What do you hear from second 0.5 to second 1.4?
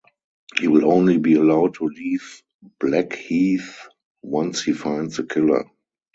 He will only be